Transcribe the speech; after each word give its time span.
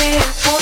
feel 0.00 0.59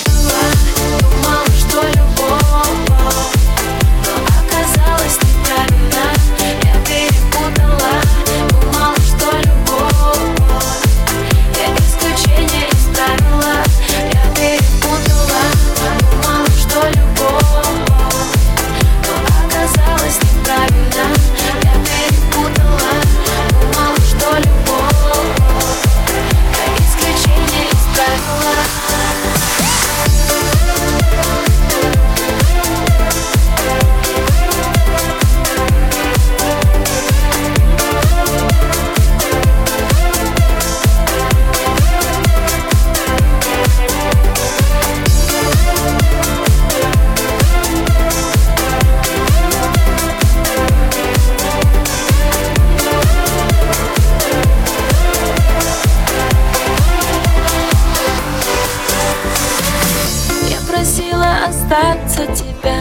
остаться 61.48 62.26
тебя. 62.26 62.76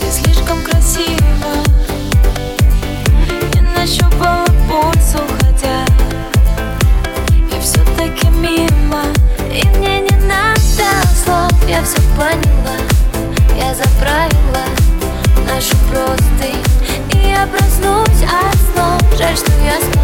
Ты 0.00 0.10
слишком 0.10 0.62
красива. 0.62 1.62
Не 3.54 3.60
нащупала 3.76 4.44
пульс, 4.68 5.14
уходя 5.14 5.84
И 7.54 7.60
все-таки 7.60 8.26
мимо. 8.28 9.04
И 9.52 9.64
мне 9.78 10.00
не 10.00 10.16
надо 10.26 11.06
слов 11.24 11.52
Я 11.68 11.82
все 11.82 12.00
поняла, 12.16 12.76
я 13.56 13.74
заправила 13.74 14.64
Нашу 15.46 15.76
простынь. 15.90 16.64
И 17.12 17.28
я 17.28 17.46
проснусь 17.46 18.24
от 18.24 18.56
снов. 18.72 19.18
Жаль, 19.18 19.36
что 19.36 19.52
я 19.64 19.80
спала 19.80 19.97